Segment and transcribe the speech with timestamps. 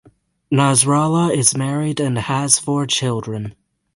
[0.51, 3.53] Nasrallah is married and has four children.